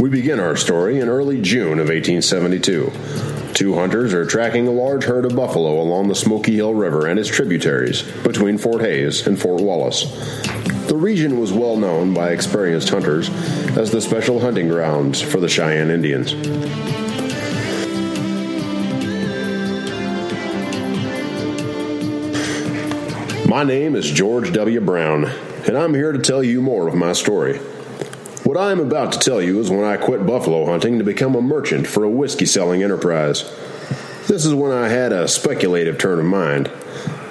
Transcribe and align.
We 0.00 0.08
begin 0.08 0.40
our 0.40 0.56
story 0.56 0.98
in 0.98 1.10
early 1.10 1.42
June 1.42 1.78
of 1.78 1.88
1872. 1.88 2.90
Two 3.52 3.74
hunters 3.74 4.14
are 4.14 4.24
tracking 4.24 4.66
a 4.66 4.70
large 4.70 5.04
herd 5.04 5.26
of 5.26 5.36
buffalo 5.36 5.78
along 5.78 6.08
the 6.08 6.14
Smoky 6.14 6.54
Hill 6.54 6.72
River 6.72 7.06
and 7.06 7.20
its 7.20 7.28
tributaries 7.28 8.00
between 8.22 8.56
Fort 8.56 8.80
Hays 8.80 9.26
and 9.26 9.38
Fort 9.38 9.60
Wallace. 9.60 10.04
The 10.86 10.96
region 10.96 11.38
was 11.38 11.52
well 11.52 11.76
known 11.76 12.14
by 12.14 12.30
experienced 12.30 12.88
hunters 12.88 13.28
as 13.76 13.90
the 13.90 14.00
special 14.00 14.40
hunting 14.40 14.68
grounds 14.68 15.20
for 15.20 15.38
the 15.38 15.50
Cheyenne 15.50 15.90
Indians. 15.90 16.34
My 23.46 23.64
name 23.64 23.94
is 23.94 24.10
George 24.10 24.50
W. 24.54 24.80
Brown, 24.80 25.26
and 25.66 25.76
I'm 25.76 25.92
here 25.92 26.12
to 26.12 26.18
tell 26.18 26.42
you 26.42 26.62
more 26.62 26.88
of 26.88 26.94
my 26.94 27.12
story. 27.12 27.60
What 28.44 28.56
I 28.56 28.72
am 28.72 28.80
about 28.80 29.12
to 29.12 29.18
tell 29.18 29.42
you 29.42 29.60
is 29.60 29.70
when 29.70 29.84
I 29.84 29.98
quit 29.98 30.26
buffalo 30.26 30.64
hunting 30.64 30.96
to 30.96 31.04
become 31.04 31.34
a 31.34 31.42
merchant 31.42 31.86
for 31.86 32.04
a 32.04 32.10
whiskey 32.10 32.46
selling 32.46 32.82
enterprise. 32.82 33.42
This 34.28 34.46
is 34.46 34.54
when 34.54 34.72
I 34.72 34.88
had 34.88 35.12
a 35.12 35.28
speculative 35.28 35.98
turn 35.98 36.18
of 36.18 36.24
mind, 36.24 36.70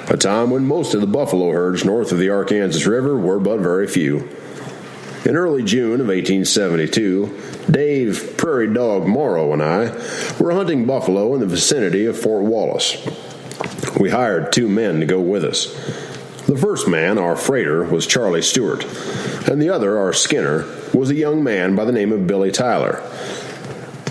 a 0.08 0.18
time 0.18 0.52
when 0.52 0.68
most 0.68 0.94
of 0.94 1.02
the 1.02 1.08
buffalo 1.08 1.52
herds 1.52 1.84
north 1.84 2.12
of 2.12 2.20
the 2.20 2.30
Arkansas 2.30 2.88
River 2.88 3.18
were 3.18 3.40
but 3.40 3.60
very 3.60 3.88
few. 3.88 4.30
In 5.26 5.36
early 5.36 5.64
June 5.64 6.00
of 6.00 6.08
1872, 6.08 7.66
Dave 7.72 8.36
Prairie 8.38 8.72
Dog 8.72 9.08
Morrow 9.08 9.52
and 9.52 9.64
I 9.64 9.86
were 10.40 10.52
hunting 10.52 10.86
buffalo 10.86 11.34
in 11.34 11.40
the 11.40 11.48
vicinity 11.48 12.06
of 12.06 12.20
Fort 12.20 12.44
Wallace. 12.44 13.04
We 14.00 14.12
hired 14.12 14.54
two 14.54 14.70
men 14.70 15.00
to 15.00 15.08
go 15.08 15.20
with 15.20 15.44
us. 15.44 15.74
The 16.46 16.58
first 16.58 16.88
man, 16.88 17.18
our 17.18 17.36
freighter, 17.36 17.84
was 17.84 18.06
Charlie 18.06 18.44
Stewart, 18.44 18.86
and 19.48 19.60
the 19.60 19.70
other, 19.70 19.98
our 19.98 20.14
skinner, 20.14 20.68
was 20.94 21.10
a 21.10 21.16
young 21.16 21.44
man 21.44 21.76
by 21.76 21.86
the 21.86 21.92
name 21.92 22.12
of 22.12 22.28
Billy 22.28 22.52
Tyler. 22.52 23.02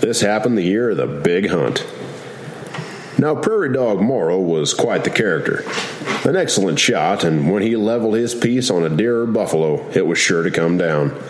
This 0.01 0.21
happened 0.21 0.57
the 0.57 0.63
year 0.63 0.91
of 0.91 0.97
the 0.97 1.07
big 1.07 1.49
hunt. 1.49 1.85
Now, 3.17 3.35
Prairie 3.35 3.73
Dog 3.73 4.01
Morrow 4.01 4.39
was 4.39 4.73
quite 4.73 5.03
the 5.03 5.09
character. 5.09 5.63
An 6.27 6.37
excellent 6.37 6.79
shot, 6.79 7.25
and 7.25 7.51
when 7.51 7.63
he 7.63 7.75
leveled 7.75 8.15
his 8.15 8.33
piece 8.33 8.69
on 8.69 8.83
a 8.83 8.89
deer 8.89 9.21
or 9.21 9.27
buffalo, 9.27 9.89
it 9.89 10.07
was 10.07 10.17
sure 10.17 10.41
to 10.43 10.51
come 10.51 10.77
down. 10.77 11.21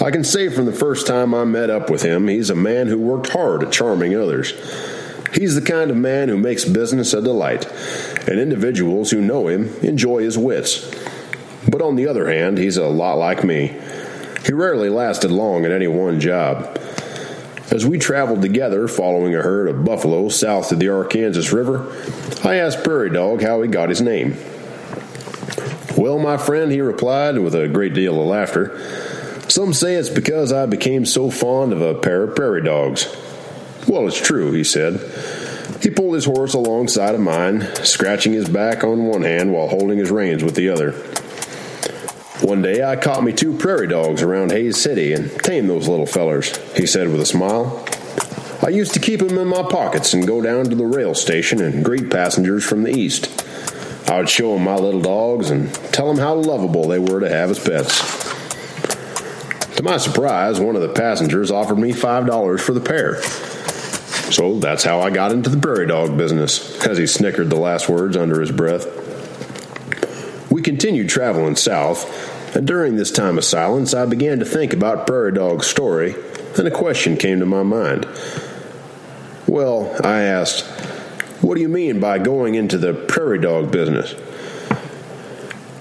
I 0.00 0.10
can 0.12 0.22
say 0.24 0.48
from 0.48 0.66
the 0.66 0.72
first 0.72 1.06
time 1.06 1.34
I 1.34 1.44
met 1.44 1.68
up 1.68 1.90
with 1.90 2.02
him, 2.02 2.28
he's 2.28 2.48
a 2.48 2.54
man 2.54 2.86
who 2.86 2.96
worked 2.96 3.30
hard 3.30 3.62
at 3.62 3.72
charming 3.72 4.16
others. 4.16 4.52
He's 5.34 5.54
the 5.56 5.62
kind 5.62 5.90
of 5.90 5.96
man 5.96 6.28
who 6.28 6.36
makes 6.36 6.64
business 6.64 7.12
a 7.12 7.20
delight, 7.20 7.66
and 8.28 8.40
individuals 8.40 9.10
who 9.10 9.20
know 9.20 9.48
him 9.48 9.74
enjoy 9.82 10.22
his 10.22 10.38
wits. 10.38 10.90
But 11.68 11.82
on 11.82 11.96
the 11.96 12.06
other 12.06 12.28
hand, 12.28 12.56
he's 12.58 12.76
a 12.76 12.86
lot 12.86 13.18
like 13.18 13.44
me. 13.44 13.76
He 14.44 14.52
rarely 14.52 14.88
lasted 14.88 15.30
long 15.30 15.64
at 15.64 15.72
any 15.72 15.86
one 15.86 16.20
job. 16.20 16.78
As 17.70 17.86
we 17.86 17.98
traveled 17.98 18.42
together 18.42 18.88
following 18.88 19.34
a 19.34 19.42
herd 19.42 19.68
of 19.68 19.84
buffalo 19.84 20.28
south 20.28 20.72
of 20.72 20.78
the 20.80 20.88
Arkansas 20.88 21.54
River, 21.54 21.86
I 22.42 22.56
asked 22.56 22.82
Prairie 22.82 23.10
Dog 23.10 23.42
how 23.42 23.62
he 23.62 23.68
got 23.68 23.90
his 23.90 24.00
name. 24.00 24.36
Well, 25.96 26.18
my 26.18 26.36
friend, 26.36 26.72
he 26.72 26.80
replied 26.80 27.38
with 27.38 27.54
a 27.54 27.68
great 27.68 27.94
deal 27.94 28.20
of 28.20 28.26
laughter, 28.26 28.80
some 29.48 29.72
say 29.72 29.96
it's 29.96 30.08
because 30.08 30.52
I 30.52 30.66
became 30.66 31.04
so 31.04 31.30
fond 31.30 31.72
of 31.72 31.82
a 31.82 31.94
pair 31.94 32.22
of 32.22 32.34
prairie 32.34 32.62
dogs. 32.62 33.06
Well, 33.86 34.06
it's 34.08 34.20
true, 34.20 34.52
he 34.52 34.64
said. 34.64 35.00
He 35.82 35.90
pulled 35.90 36.14
his 36.14 36.24
horse 36.24 36.54
alongside 36.54 37.14
of 37.14 37.20
mine, 37.20 37.62
scratching 37.84 38.32
his 38.32 38.48
back 38.48 38.84
on 38.84 39.06
one 39.06 39.22
hand 39.22 39.52
while 39.52 39.68
holding 39.68 39.98
his 39.98 40.10
reins 40.10 40.44
with 40.44 40.54
the 40.54 40.68
other. 40.68 40.92
One 42.50 42.62
day 42.62 42.82
I 42.82 42.96
caught 42.96 43.22
me 43.22 43.32
two 43.32 43.56
prairie 43.56 43.86
dogs 43.86 44.22
around 44.22 44.50
Hays 44.50 44.76
City 44.76 45.12
and 45.12 45.30
tamed 45.44 45.70
those 45.70 45.86
little 45.86 46.04
fellers, 46.04 46.56
he 46.76 46.84
said 46.84 47.08
with 47.08 47.20
a 47.20 47.24
smile. 47.24 47.86
I 48.60 48.70
used 48.70 48.92
to 48.94 48.98
keep 48.98 49.20
keep 49.20 49.22
'em 49.22 49.38
in 49.38 49.46
my 49.46 49.62
pockets 49.62 50.14
and 50.14 50.26
go 50.26 50.42
down 50.42 50.64
to 50.64 50.74
the 50.74 50.84
rail 50.84 51.14
station 51.14 51.62
and 51.62 51.84
greet 51.84 52.10
passengers 52.10 52.64
from 52.64 52.82
the 52.82 52.90
east. 52.90 53.28
I 54.08 54.18
would 54.18 54.28
show 54.28 54.56
show 54.56 54.56
'em 54.56 54.64
my 54.64 54.74
little 54.74 55.00
dogs 55.00 55.48
and 55.48 55.72
tell 55.92 55.92
tell 55.92 56.10
'em 56.10 56.18
how 56.18 56.34
lovable 56.34 56.88
they 56.88 56.98
were 56.98 57.20
to 57.20 57.28
have 57.28 57.52
as 57.52 57.60
pets. 57.60 58.02
To 59.76 59.84
my 59.84 59.98
surprise, 59.98 60.58
one 60.58 60.74
of 60.74 60.82
the 60.82 60.88
passengers 60.88 61.52
offered 61.52 61.78
me 61.78 61.92
$5 61.92 62.60
for 62.60 62.72
the 62.72 62.80
pair. 62.80 63.22
So 64.32 64.58
that's 64.58 64.82
how 64.82 64.98
I 64.98 65.10
got 65.10 65.30
into 65.30 65.50
the 65.50 65.56
prairie 65.56 65.86
dog 65.86 66.18
business, 66.18 66.84
as 66.84 66.98
he 66.98 67.06
snickered 67.06 67.48
the 67.48 67.60
last 67.60 67.88
words 67.88 68.16
under 68.16 68.40
his 68.40 68.50
breath. 68.50 68.88
We 70.50 70.62
continued 70.62 71.08
traveling 71.08 71.54
south, 71.54 72.10
during 72.52 72.96
this 72.96 73.10
time 73.10 73.38
of 73.38 73.44
silence, 73.44 73.94
I 73.94 74.06
began 74.06 74.40
to 74.40 74.44
think 74.44 74.72
about 74.72 75.06
Prairie 75.06 75.32
Dog's 75.32 75.66
story, 75.66 76.14
and 76.58 76.66
a 76.66 76.70
question 76.70 77.16
came 77.16 77.38
to 77.40 77.46
my 77.46 77.62
mind. 77.62 78.08
Well, 79.46 79.96
I 80.04 80.22
asked, 80.22 80.64
what 81.42 81.54
do 81.54 81.60
you 81.60 81.68
mean 81.68 82.00
by 82.00 82.18
going 82.18 82.54
into 82.54 82.78
the 82.78 82.92
prairie 82.92 83.40
dog 83.40 83.70
business? 83.70 84.14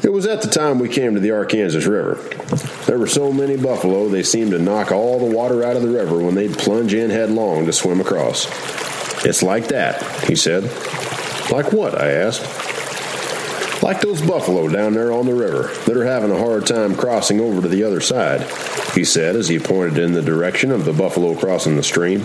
It 0.03 0.11
was 0.11 0.25
at 0.25 0.41
the 0.41 0.47
time 0.47 0.79
we 0.79 0.89
came 0.89 1.13
to 1.15 1.19
the 1.19 1.31
Arkansas 1.31 1.89
River. 1.89 2.15
There 2.85 2.97
were 2.97 3.07
so 3.07 3.33
many 3.33 3.57
buffalo, 3.57 4.07
they 4.07 4.23
seemed 4.23 4.51
to 4.51 4.59
knock 4.59 4.91
all 4.91 5.19
the 5.19 5.35
water 5.35 5.63
out 5.63 5.75
of 5.75 5.81
the 5.81 5.89
river 5.89 6.17
when 6.17 6.35
they'd 6.35 6.57
plunge 6.57 6.93
in 6.93 7.09
headlong 7.09 7.65
to 7.65 7.73
swim 7.73 7.99
across. 7.99 8.45
It's 9.25 9.43
like 9.43 9.67
that, 9.67 10.01
he 10.25 10.35
said. 10.35 10.63
Like 11.51 11.73
what? 11.73 11.99
I 11.99 12.11
asked. 12.11 12.68
Like 13.89 14.01
those 14.01 14.21
buffalo 14.21 14.67
down 14.67 14.93
there 14.93 15.11
on 15.11 15.25
the 15.25 15.33
river 15.33 15.63
that 15.85 15.97
are 15.97 16.05
having 16.05 16.29
a 16.29 16.37
hard 16.37 16.67
time 16.67 16.95
crossing 16.95 17.39
over 17.39 17.59
to 17.59 17.67
the 17.67 17.83
other 17.83 17.99
side, 18.01 18.41
he 18.93 19.03
said 19.03 19.35
as 19.35 19.47
he 19.47 19.57
pointed 19.57 19.97
in 19.97 20.13
the 20.13 20.21
direction 20.21 20.69
of 20.69 20.85
the 20.85 20.93
buffalo 20.93 21.33
crossing 21.33 21.75
the 21.75 21.81
stream. 21.81 22.21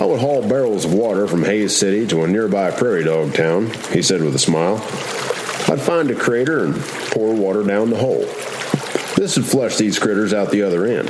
I 0.00 0.06
would 0.06 0.20
haul 0.20 0.48
barrels 0.48 0.84
of 0.84 0.94
water 0.94 1.26
from 1.26 1.42
Hays 1.42 1.76
City 1.76 2.06
to 2.06 2.22
a 2.22 2.28
nearby 2.28 2.70
prairie 2.70 3.02
dog 3.02 3.34
town, 3.34 3.72
he 3.90 4.02
said 4.02 4.22
with 4.22 4.36
a 4.36 4.38
smile. 4.38 4.76
I'd 5.68 5.80
find 5.80 6.12
a 6.12 6.14
crater 6.14 6.64
and 6.64 6.76
pour 7.10 7.34
water 7.34 7.64
down 7.64 7.90
the 7.90 7.96
hole. 7.96 8.24
This 9.16 9.36
would 9.36 9.46
flush 9.46 9.74
these 9.78 9.98
critters 9.98 10.32
out 10.32 10.52
the 10.52 10.62
other 10.62 10.86
end. 10.86 11.08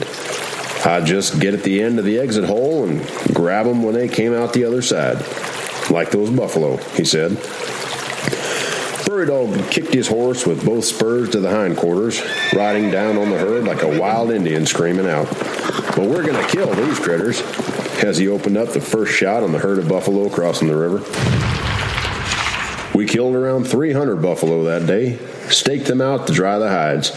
I'd 0.87 1.05
just 1.05 1.39
get 1.41 1.53
at 1.53 1.63
the 1.63 1.83
end 1.83 1.99
of 1.99 2.07
the 2.07 2.19
exit 2.19 2.45
hole 2.45 2.89
and 2.89 3.07
grab 3.35 3.67
them 3.67 3.83
when 3.83 3.93
they 3.93 4.09
came 4.09 4.33
out 4.33 4.55
the 4.55 4.65
other 4.65 4.81
side. 4.81 5.19
Like 5.91 6.11
those 6.11 6.31
buffalo, 6.31 6.79
he 6.95 7.05
said. 7.05 7.37
Prairie 9.17 9.29
Dog 9.29 9.71
kicked 9.71 9.95
his 9.95 10.09
horse 10.09 10.47
with 10.47 10.63
both 10.63 10.85
spurs 10.85 11.31
to 11.31 11.41
the 11.41 11.49
hindquarters, 11.49 12.21
riding 12.53 12.91
down 12.91 13.17
on 13.17 13.31
the 13.31 13.39
herd 13.39 13.65
like 13.65 13.83
a 13.83 13.99
wild 13.99 14.31
Indian 14.31 14.67
screaming 14.67 15.07
out. 15.07 15.27
But 15.97 16.01
we're 16.01 16.23
going 16.23 16.35
to 16.35 16.47
kill 16.53 16.71
these 16.75 16.99
critters, 16.99 17.41
as 18.05 18.19
he 18.19 18.29
opened 18.29 18.59
up 18.59 18.75
the 18.75 18.81
first 18.83 19.15
shot 19.15 19.43
on 19.43 19.53
the 19.53 19.59
herd 19.59 19.79
of 19.79 19.89
buffalo 19.89 20.29
crossing 20.29 20.69
the 20.69 20.77
river. 20.77 20.99
We 22.95 23.07
killed 23.07 23.35
around 23.35 23.65
300 23.65 24.17
buffalo 24.17 24.65
that 24.65 24.87
day, 24.87 25.17
staked 25.49 25.87
them 25.87 26.03
out 26.03 26.27
to 26.27 26.35
dry 26.35 26.59
the 26.59 26.69
hides. 26.69 27.11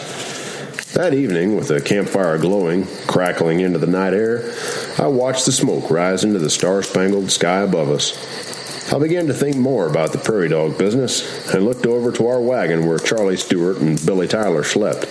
That 0.93 1.13
evening, 1.13 1.57
with 1.57 1.67
the 1.67 1.81
campfire 1.81 2.37
glowing, 2.37 2.87
crackling 3.07 3.59
into 3.59 3.77
the 3.77 3.87
night 3.87 4.13
air, 4.13 4.49
I 4.97 5.07
watched 5.07 5.45
the 5.45 5.51
smoke 5.51 5.91
rise 5.91 6.23
into 6.23 6.39
the 6.39 6.49
star 6.49 6.81
spangled 6.81 7.29
sky 7.29 7.59
above 7.59 7.89
us. 7.89 8.48
I 8.91 8.97
began 8.97 9.27
to 9.27 9.33
think 9.35 9.55
more 9.55 9.87
about 9.87 10.13
the 10.13 10.17
prairie 10.17 10.49
dog 10.49 10.77
business 10.79 11.53
and 11.53 11.63
looked 11.63 11.85
over 11.85 12.11
to 12.13 12.27
our 12.27 12.41
wagon 12.41 12.87
where 12.87 12.97
Charlie 12.97 13.37
Stewart 13.37 13.77
and 13.77 14.03
Billy 14.03 14.27
Tyler 14.27 14.63
slept. 14.63 15.07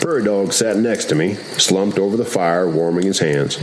Prairie 0.00 0.24
Dog 0.24 0.54
sat 0.54 0.78
next 0.78 1.04
to 1.06 1.14
me, 1.14 1.34
slumped 1.34 1.98
over 1.98 2.16
the 2.16 2.24
fire, 2.24 2.66
warming 2.66 3.04
his 3.04 3.18
hands. 3.18 3.58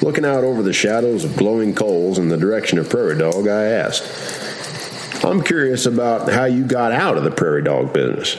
Looking 0.00 0.24
out 0.24 0.44
over 0.44 0.62
the 0.62 0.72
shadows 0.72 1.24
of 1.24 1.36
glowing 1.36 1.74
coals 1.74 2.16
in 2.16 2.28
the 2.28 2.36
direction 2.36 2.78
of 2.78 2.88
Prairie 2.88 3.18
Dog, 3.18 3.48
I 3.48 3.64
asked, 3.64 5.24
I'm 5.24 5.42
curious 5.42 5.84
about 5.84 6.30
how 6.30 6.44
you 6.44 6.64
got 6.64 6.92
out 6.92 7.18
of 7.18 7.24
the 7.24 7.30
prairie 7.32 7.64
dog 7.64 7.92
business. 7.92 8.36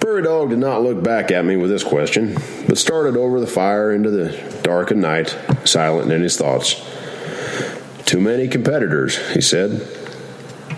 Prairie 0.00 0.22
Dog 0.22 0.50
did 0.50 0.58
not 0.58 0.82
look 0.82 1.02
back 1.02 1.30
at 1.30 1.46
me 1.46 1.56
with 1.56 1.70
this 1.70 1.82
question, 1.82 2.34
but 2.68 2.76
started 2.76 3.16
over 3.16 3.40
the 3.40 3.46
fire 3.46 3.90
into 3.90 4.10
the 4.10 4.60
dark 4.62 4.90
of 4.90 4.98
night, 4.98 5.36
silent 5.64 6.12
in 6.12 6.20
his 6.20 6.36
thoughts. 6.36 6.91
Too 8.12 8.20
many 8.20 8.46
competitors, 8.46 9.16
he 9.32 9.40
said. 9.40 9.88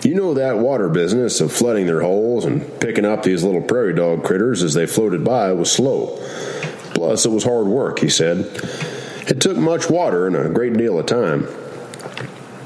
You 0.04 0.14
know 0.14 0.34
that 0.34 0.58
water 0.58 0.88
business 0.88 1.40
of 1.40 1.52
flooding 1.52 1.86
their 1.86 2.00
holes 2.00 2.44
and 2.44 2.62
picking 2.81 3.04
up 3.04 3.25
these 3.25 3.42
little 3.42 3.60
prairie 3.60 3.92
dog 3.92 4.22
critters 4.22 4.62
as 4.62 4.72
they 4.72 4.86
floated 4.86 5.25
by 5.25 5.50
was 5.50 5.69
slow. 5.69 6.16
Plus, 6.94 7.26
it 7.26 7.31
was 7.31 7.42
hard 7.42 7.66
work, 7.66 7.98
he 7.98 8.08
said. 8.08 8.48
It 9.26 9.40
took 9.40 9.56
much 9.56 9.90
water 9.90 10.28
and 10.28 10.36
a 10.36 10.48
great 10.48 10.75
deal 10.75 10.96
of 10.96 11.06
time. 11.06 11.48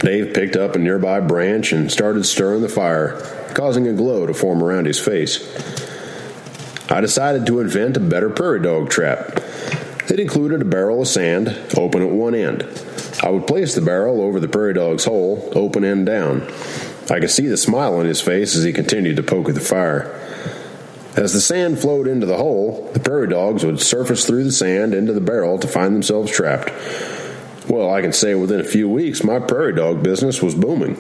Dave 0.01 0.35
picked 0.35 0.55
up 0.55 0.77
a 0.77 0.79
nearby 0.79 1.21
branch 1.21 1.73
and 1.73 1.91
started 1.91 2.27
stirring 2.27 2.61
the 2.61 2.69
fire, 2.69 3.19
causing 3.55 3.89
a 3.89 3.95
glow 3.95 4.27
to 4.27 4.35
form 4.35 4.63
around 4.63 4.85
his 4.85 5.01
face. 5.01 5.49
I 6.91 7.01
decided 7.01 7.47
to 7.47 7.61
invent 7.61 7.97
a 7.97 8.01
better 8.01 8.29
prairie 8.29 8.61
dog 8.61 8.91
trap. 8.91 9.43
It 10.11 10.21
included 10.21 10.61
a 10.61 10.67
barrel 10.67 11.01
of 11.01 11.09
sand, 11.09 11.59
open 11.75 12.03
at 12.03 12.11
one 12.11 12.35
end. 12.35 12.69
I 13.23 13.31
would 13.31 13.47
place 13.47 13.75
the 13.75 13.81
barrel 13.81 14.21
over 14.21 14.39
the 14.41 14.49
prairie 14.49 14.75
dog's 14.75 15.05
hole, 15.05 15.51
open 15.55 15.85
end 15.85 16.07
down. 16.07 16.43
I 17.11 17.21
could 17.21 17.31
see 17.31 17.47
the 17.47 17.57
smile 17.57 17.97
on 17.97 18.07
his 18.07 18.21
face 18.21 18.55
as 18.55 18.65
he 18.65 18.73
continued 18.73 19.17
to 19.17 19.23
poke 19.23 19.49
at 19.49 19.55
the 19.55 19.61
fire. 19.61 20.15
As 21.17 21.33
the 21.33 21.41
sand 21.41 21.81
flowed 21.81 22.07
into 22.07 22.27
the 22.27 22.37
hole, 22.37 22.91
the 22.93 23.01
prairie 23.01 23.29
dogs 23.29 23.65
would 23.65 23.81
surface 23.81 24.25
through 24.25 24.45
the 24.45 24.53
sand 24.53 24.95
into 24.95 25.13
the 25.13 25.21
barrel 25.21 25.59
to 25.59 25.67
find 25.67 25.95
themselves 25.95 26.31
trapped. 26.31 26.71
Well, 27.69 27.93
I 27.93 28.03
can 28.03 28.13
say 28.13 28.35
within 28.35 28.61
a 28.61 28.65
few 28.65 28.89
weeks, 28.89 29.25
my 29.25 29.41
prairie 29.41 29.75
dog 29.75 30.03
business 30.03 30.41
was 30.41 30.55
booming. 30.55 30.97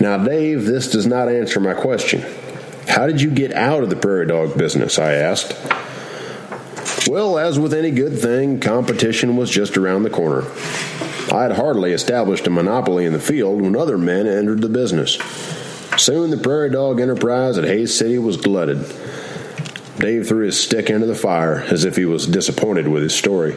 Now, 0.00 0.18
Dave, 0.18 0.64
this 0.64 0.90
does 0.90 1.06
not 1.06 1.28
answer 1.28 1.60
my 1.60 1.74
question. 1.74 2.24
How 2.88 3.06
did 3.06 3.20
you 3.20 3.30
get 3.30 3.52
out 3.52 3.82
of 3.82 3.90
the 3.90 3.96
prairie 3.96 4.26
dog 4.26 4.58
business? 4.58 4.98
I 4.98 5.12
asked. 5.12 5.54
Well, 7.08 7.38
as 7.38 7.56
with 7.56 7.72
any 7.72 7.92
good 7.92 8.18
thing, 8.18 8.58
competition 8.58 9.36
was 9.36 9.48
just 9.48 9.76
around 9.76 10.02
the 10.02 10.10
corner. 10.10 10.42
I 11.32 11.42
had 11.42 11.52
hardly 11.52 11.92
established 11.92 12.48
a 12.48 12.50
monopoly 12.50 13.04
in 13.04 13.12
the 13.12 13.20
field 13.20 13.62
when 13.62 13.76
other 13.76 13.96
men 13.96 14.26
entered 14.26 14.60
the 14.60 14.68
business. 14.68 15.14
Soon 15.96 16.30
the 16.30 16.36
prairie 16.36 16.70
dog 16.70 17.00
enterprise 17.00 17.58
at 17.58 17.64
Hays 17.64 17.96
City 17.96 18.18
was 18.18 18.36
glutted. 18.36 18.78
Dave 19.98 20.26
threw 20.26 20.44
his 20.44 20.60
stick 20.60 20.90
into 20.90 21.06
the 21.06 21.14
fire 21.14 21.60
as 21.70 21.84
if 21.84 21.96
he 21.96 22.04
was 22.04 22.26
disappointed 22.26 22.88
with 22.88 23.04
his 23.04 23.14
story. 23.14 23.54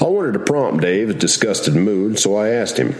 I 0.00 0.04
wanted 0.04 0.32
to 0.34 0.38
prompt 0.38 0.82
Dave's 0.82 1.16
disgusted 1.16 1.74
mood, 1.74 2.18
so 2.18 2.36
I 2.36 2.50
asked 2.50 2.78
him, 2.78 2.94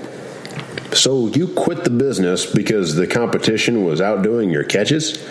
So 0.93 1.28
you 1.28 1.49
quit 1.49 1.84
the 1.84 1.90
business 1.90 2.46
because 2.46 2.96
the 2.96 3.06
competition 3.06 3.84
was 3.84 4.00
outdoing 4.00 4.50
your 4.50 4.64
catches? 4.64 5.22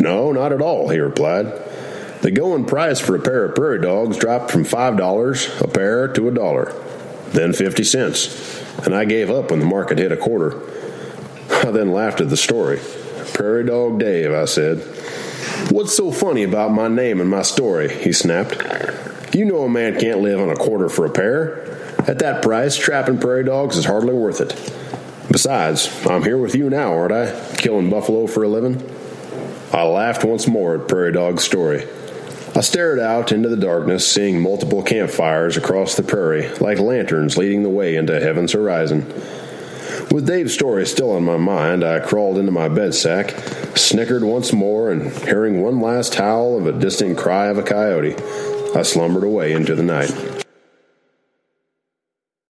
No, 0.00 0.30
not 0.30 0.52
at 0.52 0.62
all, 0.62 0.88
he 0.88 0.98
replied. 1.00 1.67
The 2.22 2.30
going 2.32 2.64
price 2.64 2.98
for 2.98 3.14
a 3.14 3.20
pair 3.20 3.44
of 3.44 3.54
prairie 3.54 3.80
dogs 3.80 4.16
dropped 4.16 4.50
from 4.50 4.64
$5 4.64 5.60
a 5.60 5.68
pair 5.68 6.08
to 6.08 6.28
a 6.28 6.32
dollar, 6.32 6.72
then 7.28 7.52
50 7.52 7.84
cents, 7.84 8.62
and 8.84 8.94
I 8.94 9.04
gave 9.04 9.30
up 9.30 9.50
when 9.50 9.60
the 9.60 9.66
market 9.66 9.98
hit 9.98 10.10
a 10.10 10.16
quarter. 10.16 10.60
I 11.66 11.70
then 11.70 11.92
laughed 11.92 12.20
at 12.20 12.28
the 12.28 12.36
story. 12.36 12.80
Prairie 13.34 13.64
Dog 13.64 14.00
Dave, 14.00 14.32
I 14.32 14.46
said. 14.46 14.78
What's 15.70 15.96
so 15.96 16.10
funny 16.10 16.42
about 16.42 16.72
my 16.72 16.88
name 16.88 17.20
and 17.20 17.30
my 17.30 17.42
story? 17.42 17.94
He 18.02 18.12
snapped. 18.12 18.56
You 19.34 19.44
know 19.44 19.62
a 19.62 19.68
man 19.68 19.98
can't 19.98 20.20
live 20.20 20.40
on 20.40 20.50
a 20.50 20.56
quarter 20.56 20.88
for 20.88 21.06
a 21.06 21.10
pair. 21.10 21.68
At 22.08 22.20
that 22.20 22.42
price, 22.42 22.76
trapping 22.76 23.18
prairie 23.18 23.44
dogs 23.44 23.76
is 23.76 23.84
hardly 23.84 24.14
worth 24.14 24.40
it. 24.40 24.54
Besides, 25.30 26.06
I'm 26.06 26.22
here 26.22 26.38
with 26.38 26.54
you 26.54 26.70
now, 26.70 26.94
aren't 26.94 27.12
I? 27.12 27.56
Killing 27.56 27.90
buffalo 27.90 28.26
for 28.26 28.42
a 28.42 28.48
living? 28.48 28.82
I 29.72 29.82
laughed 29.84 30.24
once 30.24 30.48
more 30.48 30.80
at 30.80 30.88
Prairie 30.88 31.12
Dog's 31.12 31.44
story. 31.44 31.86
I 32.58 32.60
stared 32.60 32.98
out 32.98 33.30
into 33.30 33.48
the 33.48 33.56
darkness, 33.56 34.04
seeing 34.04 34.42
multiple 34.42 34.82
campfires 34.82 35.56
across 35.56 35.94
the 35.94 36.02
prairie, 36.02 36.48
like 36.56 36.80
lanterns 36.80 37.38
leading 37.38 37.62
the 37.62 37.68
way 37.68 37.94
into 37.94 38.18
heaven's 38.18 38.50
horizon. 38.50 39.06
With 40.10 40.26
Dave's 40.26 40.54
story 40.54 40.84
still 40.84 41.12
on 41.12 41.22
my 41.22 41.36
mind, 41.36 41.84
I 41.84 42.00
crawled 42.00 42.36
into 42.36 42.50
my 42.50 42.66
bed 42.66 42.96
sack, 42.96 43.30
snickered 43.76 44.24
once 44.24 44.52
more, 44.52 44.90
and 44.90 45.12
hearing 45.18 45.62
one 45.62 45.80
last 45.80 46.16
howl 46.16 46.58
of 46.58 46.66
a 46.66 46.72
distant 46.72 47.16
cry 47.16 47.46
of 47.46 47.58
a 47.58 47.62
coyote, 47.62 48.16
I 48.74 48.82
slumbered 48.82 49.22
away 49.22 49.52
into 49.52 49.76
the 49.76 49.84
night. 49.84 50.37